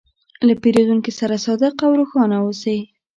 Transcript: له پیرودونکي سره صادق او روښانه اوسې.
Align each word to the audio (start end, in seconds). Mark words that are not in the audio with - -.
له 0.47 0.53
پیرودونکي 0.61 1.11
سره 1.19 1.35
صادق 1.45 1.75
او 1.85 1.91
روښانه 1.99 2.37
اوسې. 2.43 2.77